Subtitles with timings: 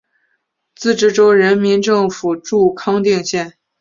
[0.75, 3.53] 自治州人民政府驻康定县。